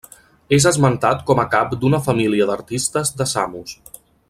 És 0.55 0.63
esmentat 0.69 1.21
com 1.27 1.41
a 1.43 1.45
cap 1.51 1.75
d'una 1.83 2.01
família 2.07 2.49
d'artistes 2.53 3.13
de 3.21 3.29
Samos. 3.37 3.79